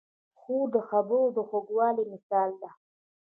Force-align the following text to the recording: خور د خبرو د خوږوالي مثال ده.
خور 0.39 0.67
د 0.75 0.77
خبرو 0.89 1.21
د 1.35 1.37
خوږوالي 1.47 2.03
مثال 2.13 2.51
ده. 2.61 2.69